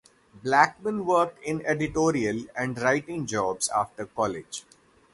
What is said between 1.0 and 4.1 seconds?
worked in editorial and writing jobs after